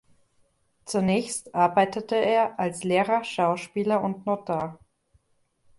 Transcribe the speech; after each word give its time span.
Zunächst 0.85 1.53
arbeitete 1.53 2.15
er 2.15 2.57
als 2.59 2.83
Lehrer, 2.83 3.23
Schauspieler 3.23 4.01
und 4.01 4.25
Notar. 4.25 4.79